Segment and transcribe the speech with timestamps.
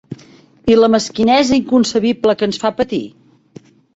[0.71, 3.03] I la mesquinesa inconcebible que ens fa patir?